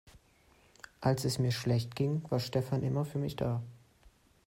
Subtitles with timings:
[0.99, 3.61] Als es mir schlecht ging, war Stefan immer für mich da.